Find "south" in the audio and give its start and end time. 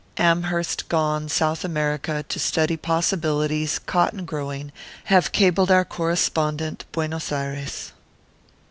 1.29-1.63